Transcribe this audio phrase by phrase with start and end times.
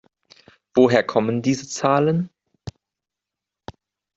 [0.73, 2.31] Woher kommen diese Zahlen?